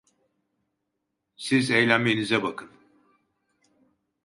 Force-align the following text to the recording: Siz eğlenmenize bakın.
Siz 1.35 1.71
eğlenmenize 1.71 2.41
bakın. 2.43 2.69